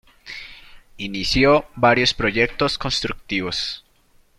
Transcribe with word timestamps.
Inició 0.97 1.67
varios 1.75 2.15
proyectos 2.15 2.79
constructivos. 2.79 3.85